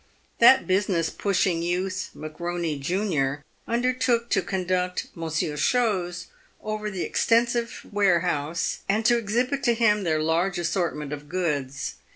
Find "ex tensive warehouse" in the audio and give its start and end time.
7.05-8.79